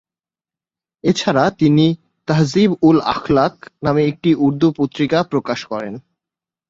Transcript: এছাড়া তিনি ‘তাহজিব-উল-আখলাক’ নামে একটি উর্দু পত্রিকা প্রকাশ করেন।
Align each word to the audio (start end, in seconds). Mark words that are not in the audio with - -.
এছাড়া 1.03 1.43
তিনি 1.59 1.85
‘তাহজিব-উল-আখলাক’ 2.27 3.53
নামে 3.83 4.01
একটি 4.05 4.29
উর্দু 4.45 4.67
পত্রিকা 4.77 5.19
প্রকাশ 5.31 5.59
করেন। 5.65 5.93